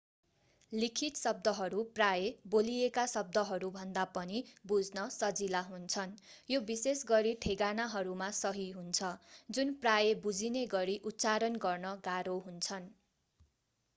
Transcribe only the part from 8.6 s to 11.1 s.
हुन्छ जुन प्रायः बुझिने गरी